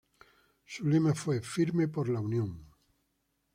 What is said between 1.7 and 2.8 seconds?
por la Unión".